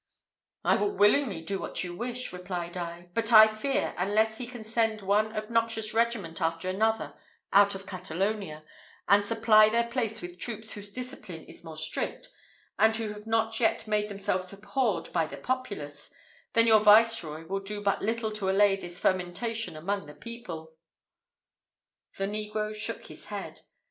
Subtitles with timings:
[0.63, 4.63] "I will willingly do what you wish," replied I; "but I fear, unless he can
[4.63, 7.13] send one obnoxious regiment after another
[7.53, 8.63] out of Catalonia,
[9.07, 12.29] and supply their place with troops whose discipline is more strict,
[12.79, 16.11] and who have not yet made themselves abhorred by the populace,
[16.53, 20.73] that your viceroy will do but little to allay this fermentation among the people."
[22.17, 23.61] The negro shook his head.